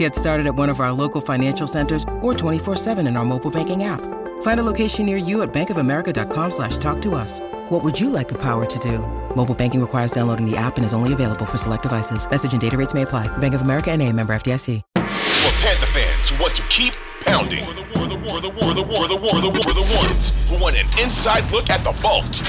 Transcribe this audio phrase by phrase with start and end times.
[0.00, 3.84] Get started at one of our local financial centers or 24-7 in our mobile banking
[3.84, 4.00] app.
[4.40, 7.40] Find a location near you at bankofamerica.com slash talk to us.
[7.68, 9.00] What would you like the power to do?
[9.36, 12.26] Mobile banking requires downloading the app and is only available for select devices.
[12.30, 13.28] Message and data rates may apply.
[13.38, 14.80] Bank of America and a member FDIC.
[14.94, 17.62] For Panther fans who want to keep pounding.
[17.66, 20.32] For the, for the, for the, for the, for the, for the, for the ones
[20.48, 22.40] who want an inside look at the vault.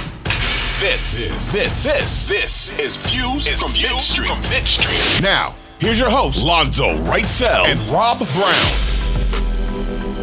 [0.80, 4.30] This, this, this, this, this is Views is from Mint Street.
[4.30, 5.22] From Mint Street.
[5.22, 8.88] Now, here's your host, Lonzo Wrightsell and Rob Brown.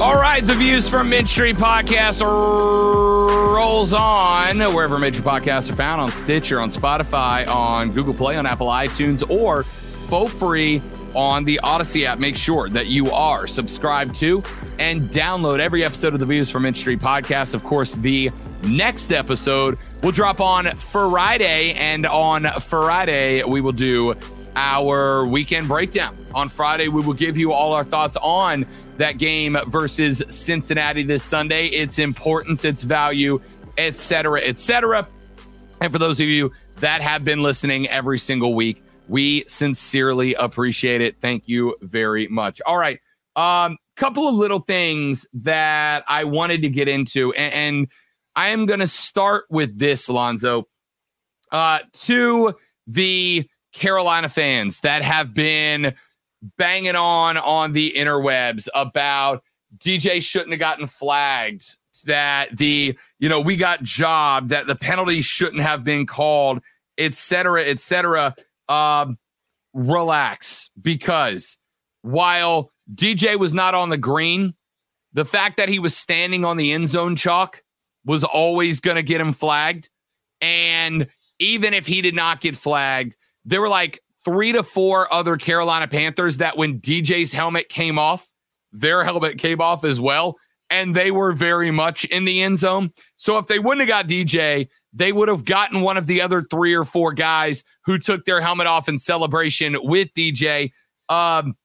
[0.00, 6.00] All right, the Views from Mint Street podcast rolls on wherever major podcasts are found
[6.00, 10.80] on Stitcher, on Spotify, on Google Play, on Apple iTunes, or for free
[11.16, 12.20] on the Audacy app.
[12.20, 14.40] Make sure that you are subscribed to
[14.78, 17.54] and download every episode of the Views from Mint podcast.
[17.54, 18.30] Of course, the
[18.62, 24.14] next episode will drop on Friday, and on Friday, we will do
[24.58, 26.18] our weekend breakdown.
[26.34, 31.22] On Friday, we will give you all our thoughts on that game versus Cincinnati this
[31.22, 33.40] Sunday, its importance, its value,
[33.78, 35.06] etc., etc.
[35.80, 41.02] And for those of you that have been listening every single week, we sincerely appreciate
[41.02, 41.20] it.
[41.20, 42.60] Thank you very much.
[42.66, 42.98] All right.
[43.36, 47.88] Um, couple of little things that I wanted to get into, and, and
[48.34, 50.64] I am going to start with this, Lonzo.
[51.52, 52.54] Uh, to
[52.88, 55.94] the Carolina fans that have been
[56.56, 59.42] banging on on the interwebs about
[59.76, 65.20] DJ shouldn't have gotten flagged, that the, you know, we got job, that the penalty
[65.20, 66.60] shouldn't have been called,
[66.96, 68.34] et cetera, et cetera.
[68.68, 69.18] Um,
[69.74, 71.58] relax because
[72.02, 74.54] while DJ was not on the green,
[75.12, 77.62] the fact that he was standing on the end zone chalk
[78.04, 79.88] was always going to get him flagged.
[80.40, 83.16] And even if he did not get flagged,
[83.48, 88.28] there were like three to four other Carolina Panthers that when DJ's helmet came off,
[88.72, 90.36] their helmet came off as well.
[90.70, 92.92] And they were very much in the end zone.
[93.16, 96.42] So if they wouldn't have got DJ, they would have gotten one of the other
[96.42, 100.70] three or four guys who took their helmet off in celebration with DJ.
[101.08, 101.56] Um,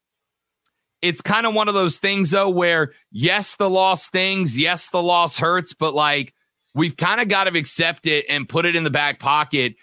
[1.01, 5.01] it's kind of one of those things, though, where yes, the loss stings, yes, the
[5.01, 6.33] loss hurts, but like
[6.73, 9.75] we've kind of got to accept it and put it in the back pocket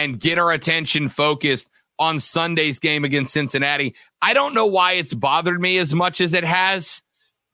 [0.00, 1.68] and get our attention focused
[1.98, 3.94] on Sunday's game against Cincinnati.
[4.22, 7.02] I don't know why it's bothered me as much as it has,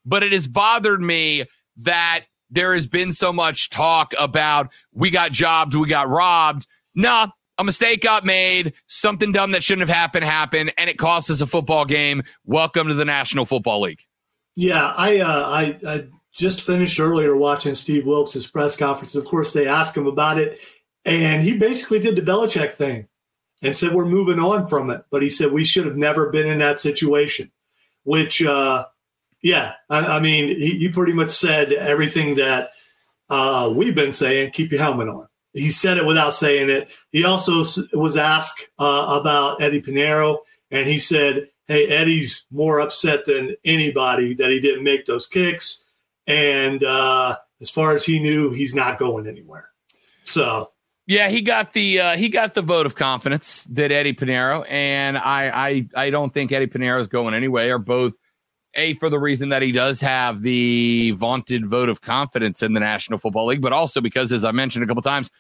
[0.05, 1.45] but it has bothered me
[1.79, 6.69] that there has been so much talk about we got jobbed, we got robbed.
[6.95, 11.31] Nah, a mistake got made, something dumb that shouldn't have happened happened, and it cost
[11.31, 12.23] us a football game.
[12.45, 14.03] Welcome to the National Football League.
[14.55, 19.15] Yeah, I uh, I, I just finished earlier watching Steve Wilks' press conference.
[19.15, 20.61] And of course, they asked him about it,
[21.07, 23.07] and he basically did the Belichick thing
[23.63, 25.05] and said we're moving on from it.
[25.11, 27.51] But he said we should have never been in that situation,
[28.03, 28.85] which, uh,
[29.41, 32.71] yeah, I, I mean, he, pretty much said everything that
[33.31, 34.51] uh, we've been saying.
[34.51, 35.29] Keep your helmet on.
[35.53, 36.91] He said it without saying it.
[37.13, 40.39] He also was asked uh, about Eddy Pineiro,
[40.71, 45.83] and he said, "Hey, Eddie's more upset than anybody that he didn't make those kicks."
[46.27, 49.71] And uh, as far as he knew, he's not going anywhere.
[50.25, 50.73] So
[51.07, 55.17] yeah, he got the uh, he got the vote of confidence that Eddy Pineiro and
[55.17, 57.71] I I I don't think Eddy Pineiro is going anyway.
[57.71, 58.15] Are both
[58.75, 62.81] a for the reason that he does have the vaunted vote of confidence in the
[62.81, 65.31] National Football League, but also because, as I mentioned a couple times,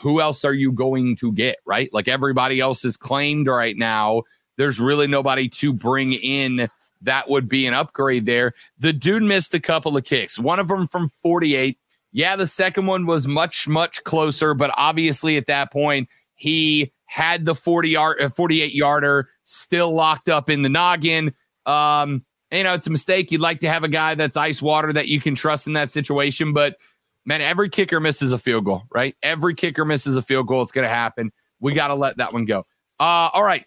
[0.00, 1.58] who else are you going to get?
[1.66, 4.22] Right, like everybody else is claimed right now.
[4.56, 6.68] There's really nobody to bring in
[7.02, 8.52] that would be an upgrade there.
[8.78, 11.78] The dude missed a couple of kicks, one of them from 48
[12.12, 17.44] yeah, the second one was much, much closer, but obviously at that point, he had
[17.44, 21.34] the 40 yard, uh, 48 yarder still locked up in the noggin.
[21.66, 23.30] Um, you know, it's a mistake.
[23.30, 25.90] You'd like to have a guy that's ice water that you can trust in that
[25.90, 26.76] situation, but
[27.24, 29.14] man, every kicker misses a field goal, right?
[29.22, 30.62] Every kicker misses a field goal.
[30.62, 31.30] It's going to happen.
[31.60, 32.60] We got to let that one go.
[32.98, 33.64] Uh, all right.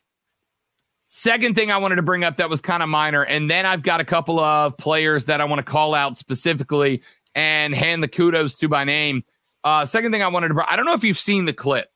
[1.07, 3.84] Second thing I wanted to bring up that was kind of minor, and then I've
[3.84, 7.04] got a couple of players that I want to call out specifically
[7.35, 9.24] and hand the kudos to by name.
[9.63, 11.89] Uh, second thing I wanted to, bring, I don't know if you've seen the clip,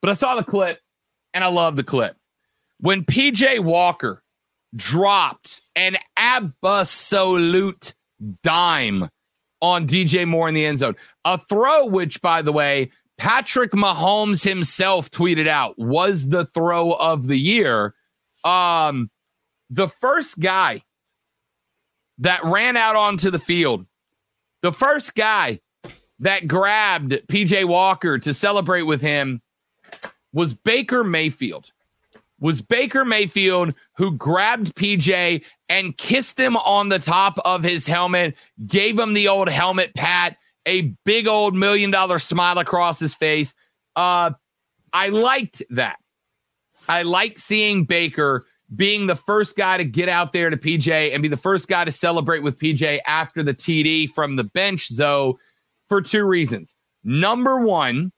[0.00, 0.80] but I saw the clip
[1.34, 2.16] and I love the clip.
[2.80, 4.22] When PJ Walker
[4.74, 7.94] dropped an absolute
[8.42, 9.08] dime
[9.60, 10.96] on DJ Moore in the end zone.
[11.24, 17.28] A throw, which, by the way, Patrick Mahomes himself tweeted out was the throw of
[17.28, 17.94] the year.
[18.44, 19.10] Um,
[19.70, 20.82] the first guy
[22.18, 23.86] that ran out onto the field,
[24.62, 25.60] the first guy
[26.20, 29.42] that grabbed PJ Walker to celebrate with him
[30.32, 31.70] was Baker Mayfield.
[32.40, 38.36] Was Baker Mayfield who grabbed PJ and kissed him on the top of his helmet,
[38.66, 40.36] gave him the old helmet pat,
[40.66, 43.54] a big old million dollar smile across his face.
[43.94, 44.30] Uh,
[44.92, 45.98] I liked that.
[46.88, 51.22] I liked seeing Baker being the first guy to get out there to PJ and
[51.22, 55.38] be the first guy to celebrate with PJ after the TD from the bench, though,
[55.88, 56.76] for two reasons.
[57.04, 58.12] Number one,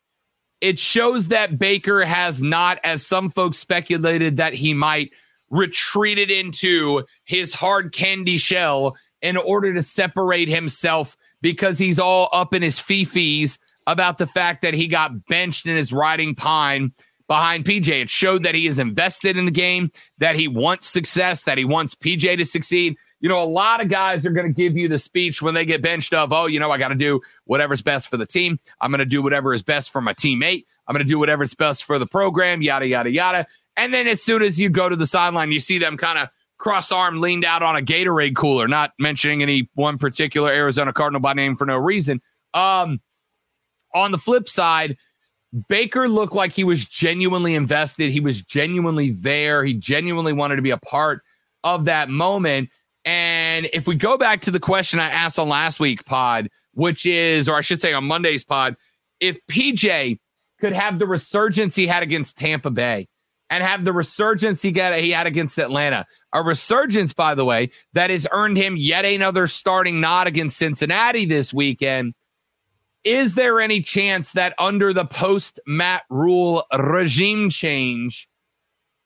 [0.60, 5.10] it shows that Baker has not, as some folks speculated that he might,
[5.50, 12.54] retreated into his hard candy shell in order to separate himself because he's all up
[12.54, 16.92] in his fifis about the fact that he got benched in his riding pine
[17.28, 17.88] behind PJ.
[17.88, 21.64] It showed that he is invested in the game, that he wants success, that he
[21.64, 22.96] wants PJ to succeed.
[23.20, 25.64] You know, a lot of guys are going to give you the speech when they
[25.64, 28.58] get benched of, oh, you know, I got to do whatever's best for the team.
[28.80, 30.66] I'm going to do whatever is best for my teammate.
[30.86, 33.46] I'm going to do whatever's best for the program, yada, yada, yada.
[33.76, 36.28] And then as soon as you go to the sideline, you see them kind of
[36.58, 41.20] cross arm leaned out on a Gatorade cooler, not mentioning any one particular Arizona Cardinal
[41.20, 42.20] by name for no reason.
[42.52, 43.00] Um,
[43.94, 44.96] on the flip side,
[45.68, 48.10] Baker looked like he was genuinely invested.
[48.10, 49.64] He was genuinely there.
[49.64, 51.22] He genuinely wanted to be a part
[51.62, 52.70] of that moment.
[53.04, 57.06] And if we go back to the question I asked on last week pod, which
[57.06, 58.76] is, or I should say on Monday's pod,
[59.20, 60.18] if PJ
[60.60, 63.06] could have the resurgence he had against Tampa Bay,
[63.50, 66.04] and have the resurgence he got he had against Atlanta.
[66.32, 71.24] A resurgence, by the way, that has earned him yet another starting nod against Cincinnati
[71.24, 72.14] this weekend.
[73.04, 78.28] Is there any chance that under the post Matt Rhule regime change,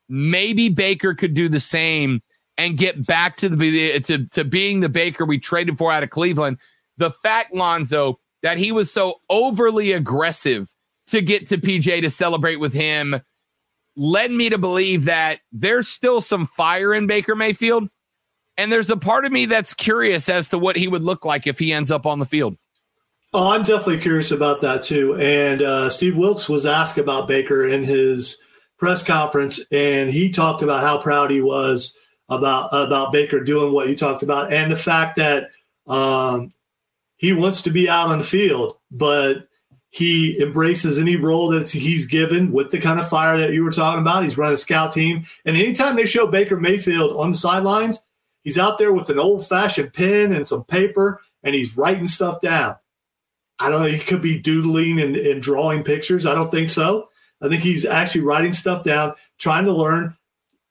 [0.09, 2.23] maybe Baker could do the same
[2.57, 6.11] and get back to the to, to being the Baker we traded for out of
[6.11, 6.59] Cleveland?
[6.97, 10.69] The fact, Lonzo, that he was so overly aggressive
[11.09, 13.21] to get to PJ to celebrate with him
[13.97, 17.89] led me to believe that there's still some fire in Baker Mayfield.
[18.57, 21.47] And there's a part of me that's curious as to what he would look like
[21.47, 22.57] if he ends up on the field.
[23.35, 25.17] Oh, I'm definitely curious about that too.
[25.17, 28.41] And uh, Steve Wilks was asked about Baker in his
[28.79, 31.95] press conference, and he talked about how proud he was
[32.31, 35.51] about about Baker doing what you talked about, and the fact that
[35.87, 36.53] um,
[37.17, 39.49] he wants to be out on the field, but
[39.91, 43.71] he embraces any role that he's given with the kind of fire that you were
[43.71, 44.23] talking about.
[44.23, 45.25] He's running a scout team.
[45.45, 48.03] And anytime they show Baker Mayfield on the sidelines,
[48.43, 52.41] he's out there with an old fashioned pen and some paper and he's writing stuff
[52.41, 52.77] down.
[53.59, 53.89] I don't know.
[53.89, 56.27] He could be doodling and, and drawing pictures.
[56.27, 57.09] I don't think so.
[57.41, 60.17] I think he's actually writing stuff down, trying to learn,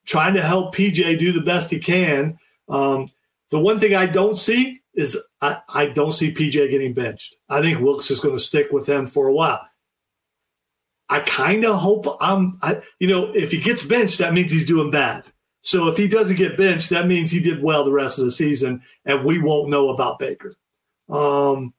[0.05, 2.37] trying to help PJ do the best he can.
[2.69, 3.11] Um,
[3.51, 7.35] the one thing I don't see is I, I don't see PJ getting benched.
[7.49, 9.65] I think Wilks is going to stick with him for a while.
[11.09, 14.65] I kind of hope I'm, I, you know, if he gets benched, that means he's
[14.65, 15.23] doing bad.
[15.61, 18.31] So if he doesn't get benched, that means he did well the rest of the
[18.31, 20.55] season, and we won't know about Baker.
[21.09, 21.73] Um,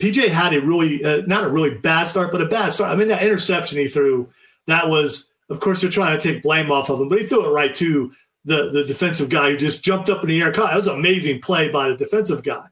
[0.00, 2.90] PJ had a really, uh, not a really bad start, but a bad start.
[2.90, 4.28] I mean, that interception he threw,
[4.66, 7.46] that was, of course, they're trying to take blame off of him, but he threw
[7.46, 8.12] it right to
[8.44, 10.52] the the defensive guy who just jumped up in the air.
[10.52, 12.66] That was an amazing play by the defensive guy.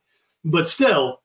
[0.45, 1.23] But still,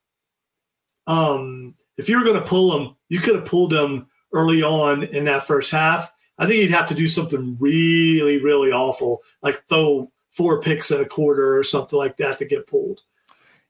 [1.07, 5.03] um, if you were going to pull him, you could have pulled him early on
[5.03, 6.11] in that first half.
[6.37, 11.01] I think you'd have to do something really, really awful, like throw four picks in
[11.01, 13.01] a quarter or something like that to get pulled.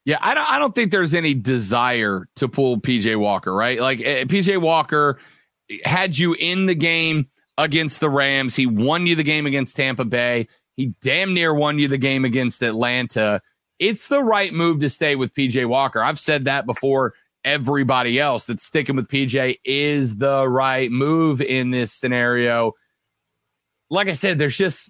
[0.07, 0.49] Yeah, I don't.
[0.49, 3.77] I don't think there's any desire to pull PJ Walker, right?
[3.77, 5.19] Like eh, PJ Walker
[5.83, 8.55] had you in the game against the Rams.
[8.55, 10.47] He won you the game against Tampa Bay.
[10.77, 13.41] He damn near won you the game against Atlanta.
[13.79, 16.01] It's the right move to stay with PJ Walker.
[16.01, 17.13] I've said that before.
[17.43, 22.71] Everybody else that sticking with PJ is the right move in this scenario.
[23.89, 24.89] Like I said, there's just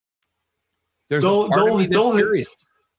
[1.11, 2.47] There's Don't- don't- don't don't-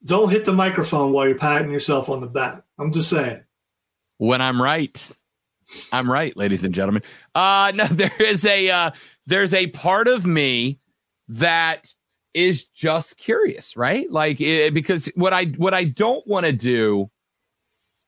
[0.04, 2.62] Don't hit the microphone while you're patting yourself on the back.
[2.78, 3.42] I'm just saying.
[4.18, 5.10] when I'm right.
[5.92, 7.02] I'm right, ladies and gentlemen.
[7.34, 8.90] Uh no, there is a uh
[9.26, 10.78] there's a part of me
[11.28, 11.92] that
[12.34, 14.10] is just curious, right?
[14.10, 17.10] Like eh, because what I what I don't want to do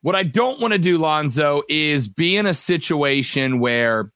[0.02, 4.12] what I don't want to do, Lonzo, is be in a situation where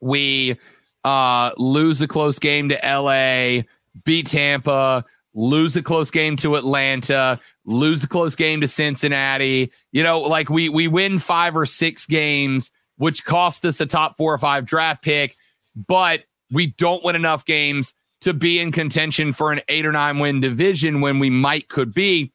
[0.00, 0.58] we
[1.04, 3.62] uh lose a close game to LA,
[4.04, 9.70] beat Tampa, lose a close game to Atlanta, lose a close game to Cincinnati.
[9.92, 14.16] You know, like we we win five or six games, which cost us a top
[14.16, 15.36] four or five draft pick,
[15.74, 20.18] but we don't win enough games to be in contention for an eight or nine
[20.18, 22.32] win division when we might could be.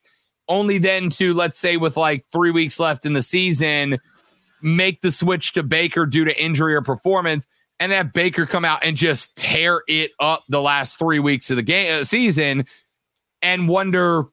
[0.48, 4.00] Only then to let's say with like three weeks left in the season,
[4.62, 7.48] make the switch to Baker due to injury or performance,
[7.82, 11.56] and have Baker come out and just tear it up the last three weeks of
[11.56, 12.64] the game uh, season,
[13.42, 14.26] and wonder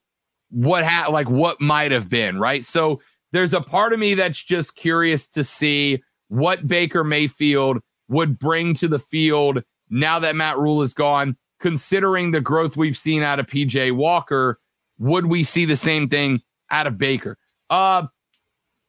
[0.50, 2.66] what ha- like what might have been right.
[2.66, 3.00] So
[3.32, 7.78] there's a part of me that's just curious to see what Baker Mayfield
[8.08, 11.34] would bring to the field now that Matt Rhule is gone.
[11.58, 14.60] Considering the growth we've seen out of PJ Walker,
[14.98, 17.38] would we see the same thing out of Baker?
[17.70, 18.06] Uh,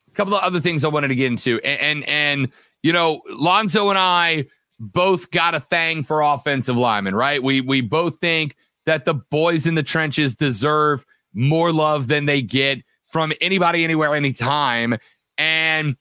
[0.07, 2.51] a couple of other things I wanted to get into, and and, and
[2.83, 4.45] you know, Lonzo and I
[4.79, 7.41] both got a thing for offensive linemen, right?
[7.41, 8.55] We we both think
[8.85, 14.15] that the boys in the trenches deserve more love than they get from anybody, anywhere,
[14.15, 14.97] anytime.
[15.37, 15.95] And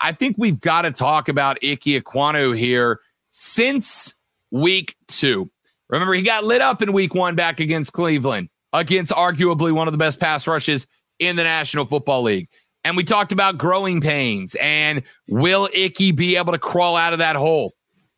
[0.00, 4.14] I think we've got to talk about Ike Ekwonu here since
[4.50, 5.50] week two.
[5.88, 9.92] Remember, he got lit up in week one back against Cleveland, against arguably one of
[9.92, 10.86] the best pass rushes
[11.18, 12.48] in the National Football League.
[12.84, 17.18] And we talked about growing pains and will Icky be able to crawl out of
[17.18, 17.74] that hole?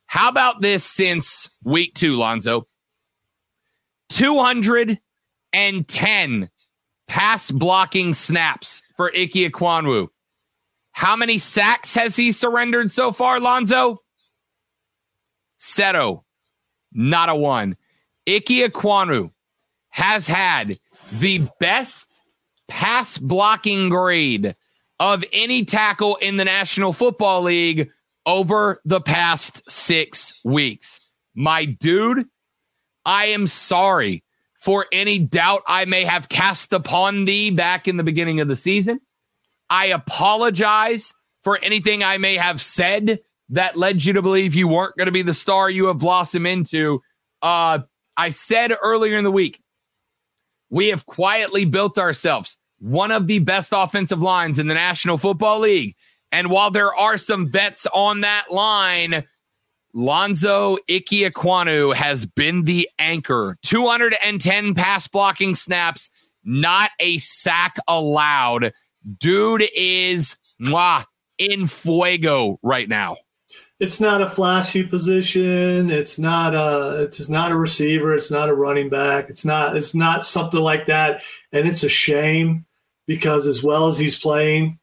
[0.07, 2.69] How about this since week two, Lonzo?
[4.11, 6.51] 210
[7.09, 10.09] pass blocking snaps for Ike Ekwonu.
[10.93, 14.03] How many sacks has he surrendered so far, Lonzo?
[15.59, 16.25] Seto,
[16.93, 17.77] not a one.
[18.29, 19.31] Ike Ekwonu
[19.89, 20.79] has had
[21.13, 22.12] the best
[22.73, 24.57] pass blocking grade
[24.99, 27.91] of any tackle in the National Football League
[28.25, 30.99] over the past six weeks.
[31.35, 32.27] My dude,
[33.05, 34.25] I am sorry
[34.59, 38.57] for any doubt I may have cast upon thee back in the beginning of the
[38.57, 39.03] season.
[39.69, 41.13] I apologize
[41.43, 45.13] for anything I may have said that led you to believe you weren't going to
[45.13, 47.03] be the star you have blossomed into.
[47.43, 47.81] Uh,
[48.17, 49.61] I said earlier in the week,
[50.71, 55.61] we have quietly built ourselves one of the best offensive lines in the National Football
[55.61, 55.95] League.
[56.33, 59.25] And while there are some vets on that line,
[59.95, 63.57] Lonzo Ike Ekwonu has been the anchor.
[63.63, 66.11] 210 pass blocking snaps,
[66.43, 68.73] not a sack allowed.
[69.19, 71.05] Dude is mwah,
[71.39, 73.17] in fuego right now.
[73.79, 75.91] It's not a flashy position.
[75.91, 77.03] It's not a.
[77.03, 78.15] It's not a receiver.
[78.15, 79.29] It's not a running back.
[79.29, 79.77] It's not.
[79.77, 81.21] It's not something like that.
[81.53, 82.65] And it's a shame
[83.07, 84.79] because as well as he's playing,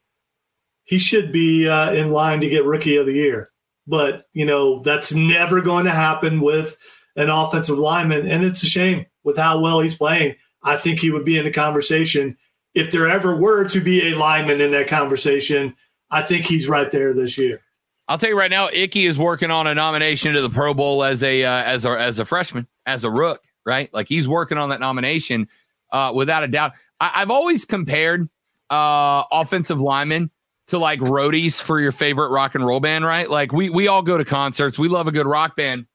[0.84, 3.48] he should be uh, in line to get Rookie of the Year.
[3.86, 6.76] But you know that's never going to happen with
[7.16, 10.36] an offensive lineman, and it's a shame with how well he's playing.
[10.62, 12.36] I think he would be in the conversation
[12.74, 15.74] if there ever were to be a lineman in that conversation.
[16.10, 17.60] I think he's right there this year.
[18.08, 21.04] I'll tell you right now, Icky is working on a nomination to the Pro Bowl
[21.04, 23.92] as a uh, as a as a freshman, as a rook, right?
[23.94, 25.48] Like he's working on that nomination
[25.92, 26.72] uh, without a doubt.
[27.00, 28.28] I, I've always compared
[28.70, 30.30] uh, offensive linemen
[30.68, 33.28] to like roadies for your favorite rock and roll band, right?
[33.28, 35.86] Like we we all go to concerts, we love a good rock band,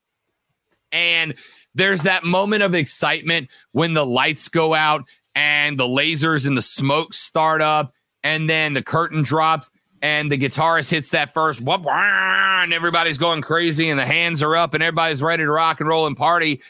[0.91, 1.35] and
[1.73, 6.61] there's that moment of excitement when the lights go out and the lasers and the
[6.61, 9.69] smoke start up, and then the curtain drops
[10.01, 14.55] and the guitarist hits that first whoop, and everybody's going crazy and the hands are
[14.55, 16.61] up and everybody's ready to rock and roll and party.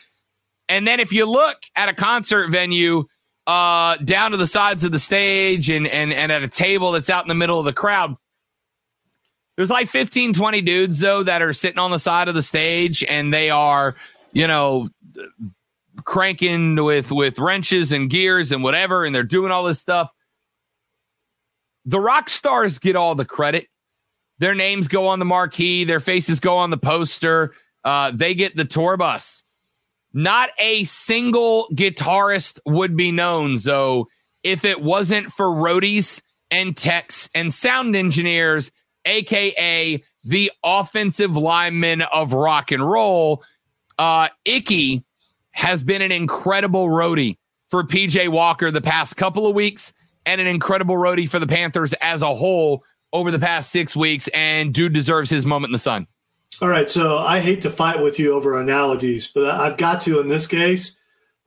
[0.70, 3.06] And then if you look at a concert venue,
[3.48, 7.10] uh, down to the sides of the stage and, and, and at a table that's
[7.10, 8.16] out in the middle of the crowd,
[9.56, 13.04] there's like 15, 20 dudes though that are sitting on the side of the stage
[13.04, 13.96] and they are,
[14.34, 14.90] you know,
[16.04, 20.12] cranking with with wrenches and gears and whatever, and they're doing all this stuff
[21.86, 23.68] the rock stars get all the credit.
[24.40, 27.54] Their names go on the marquee, their faces go on the poster.
[27.84, 29.44] Uh, they get the tour bus.
[30.18, 34.08] Not a single guitarist would be known, though,
[34.44, 38.72] if it wasn't for roadies and techs and sound engineers,
[39.04, 43.44] aka the offensive lineman of rock and roll.
[44.00, 45.04] Uh, Ickey
[45.52, 47.38] has been an incredible roadie
[47.70, 49.94] for PJ Walker the past couple of weeks
[50.26, 54.30] and an incredible roadie for the Panthers as a whole over the past six weeks.
[54.30, 56.08] And dude deserves his moment in the sun.
[56.62, 56.90] All right.
[56.90, 60.48] So I hate to fight with you over analogies, but I've got to in this
[60.48, 60.96] case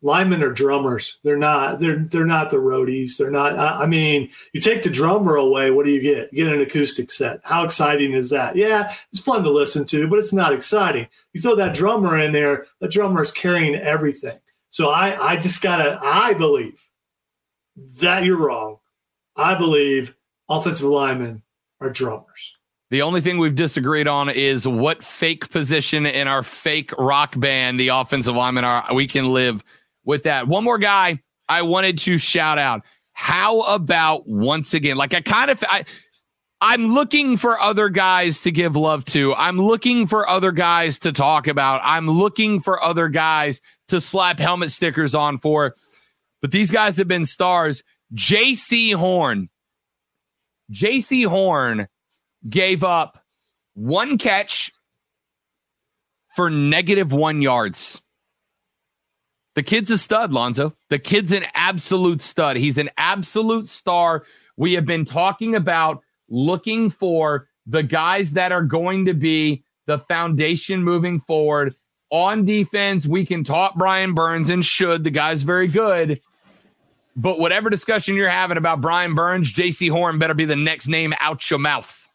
[0.03, 1.19] linemen are drummers.
[1.25, 1.79] They're not.
[1.79, 3.17] They're they're not the roadies.
[3.17, 3.59] They're not.
[3.59, 5.71] I, I, mean, you take the drummer away.
[5.71, 6.33] What do you get?
[6.33, 7.41] You get an acoustic set.
[7.45, 8.57] How exciting is that?
[8.57, 11.09] Yeah, it's fun to listen to, but it's not exciting.
[11.33, 12.67] You throw that drummer in there.
[12.81, 14.39] The drummer is carrying everything.
[14.69, 15.99] So I I just gotta.
[16.03, 16.89] I believe
[18.01, 18.79] that you're wrong.
[19.37, 20.17] I believe
[20.49, 21.43] offensive linemen
[21.81, 22.58] are drummers.
[22.91, 27.79] The only thing we've disagreed on is what fake position in our fake rock band
[27.79, 28.85] the offensive linemen are.
[28.95, 29.63] We can live
[30.05, 30.49] with that.
[30.49, 32.83] One more guy I wanted to shout out.
[33.13, 34.97] How about once again?
[34.97, 35.85] Like I kind of I
[36.61, 39.35] I'm looking for other guys to give love to.
[39.35, 41.81] I'm looking for other guys to talk about.
[41.85, 45.75] I'm looking for other guys to slap helmet stickers on for.
[46.41, 47.85] But these guys have been stars.
[48.15, 49.51] Jaycee Horn.
[50.73, 51.87] Jaycee Horn
[52.49, 53.23] gave up
[53.75, 54.73] one catch
[56.37, 58.01] for negative one yards.
[59.55, 60.75] The kid's a stud, Lonzo.
[60.89, 62.57] The kid's an absolute stud.
[62.57, 64.25] He's an absolute star.
[64.57, 69.99] We have been talking about looking for the guys that are going to be the
[69.99, 71.75] foundation moving forward.
[72.11, 75.05] On defense, we can talk Brian Burns and should.
[75.05, 76.21] The guy's very good.
[77.17, 81.13] But whatever discussion you're having about Brian Burns, Jaycee Horn better be the next name
[81.19, 82.08] out your mouth.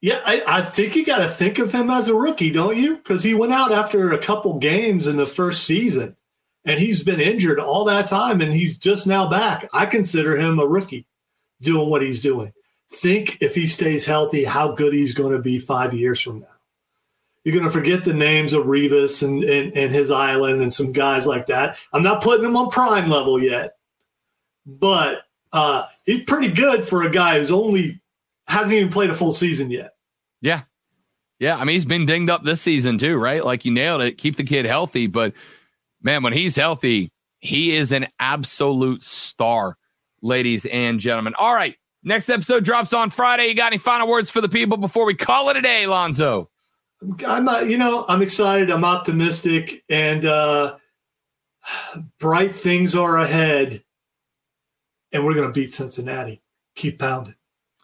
[0.00, 2.96] Yeah, I, I think you got to think of him as a rookie, don't you?
[2.96, 6.16] Because he went out after a couple games in the first season
[6.64, 9.68] and he's been injured all that time and he's just now back.
[9.74, 11.06] I consider him a rookie
[11.60, 12.52] doing what he's doing.
[12.90, 16.46] Think if he stays healthy, how good he's going to be five years from now.
[17.44, 20.92] You're going to forget the names of Revis and, and, and his island and some
[20.92, 21.76] guys like that.
[21.92, 23.76] I'm not putting him on prime level yet,
[24.66, 28.00] but uh, he's pretty good for a guy who's only
[28.50, 29.92] hasn't even played a full season yet.
[30.40, 30.62] Yeah.
[31.38, 31.56] Yeah.
[31.56, 33.44] I mean, he's been dinged up this season too, right?
[33.44, 34.18] Like you nailed it.
[34.18, 35.32] Keep the kid healthy, but
[36.02, 39.76] man, when he's healthy, he is an absolute star,
[40.20, 41.34] ladies and gentlemen.
[41.38, 41.76] All right.
[42.02, 43.46] Next episode drops on Friday.
[43.46, 46.50] You got any final words for the people before we call it a day, Lonzo?
[47.26, 48.70] I'm not, you know, I'm excited.
[48.70, 50.76] I'm optimistic and uh,
[52.18, 53.84] bright things are ahead.
[55.12, 56.42] And we're going to beat Cincinnati.
[56.74, 57.34] Keep pounding.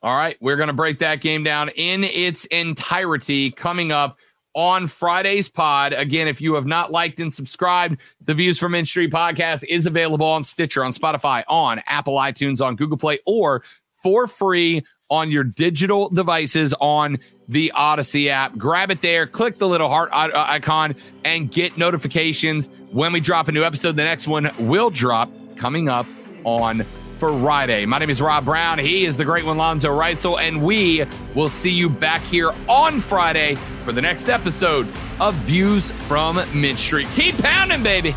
[0.02, 0.36] All right.
[0.40, 4.18] We're going to break that game down in its entirety coming up
[4.54, 5.92] on Friday's pod.
[5.92, 9.86] Again, if you have not liked and subscribed, the Views from Mint Street podcast is
[9.86, 13.62] available on Stitcher, on Spotify, on Apple iTunes, on Google Play, or
[14.02, 18.56] for free on your digital devices on the Audacy app.
[18.56, 23.48] Grab it there, click the little heart uh, icon, and get notifications when we drop
[23.48, 23.96] a new episode.
[23.96, 26.06] The next one will drop coming up
[26.44, 26.84] on
[27.16, 27.86] Friday.
[27.86, 28.78] My name is Rob Brown.
[28.78, 33.00] He is the great one, Lonzo Reitzel, and we will see you back here on
[33.00, 34.86] Friday for the next episode
[35.18, 37.08] of Views from Mint Street.
[37.14, 38.14] Keep pounding, baby.